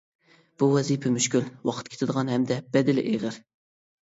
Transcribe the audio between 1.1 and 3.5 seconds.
مۈشكۈل، ۋاقىت كېتىدىغان ھەمدە بەدىلى ئېغىر.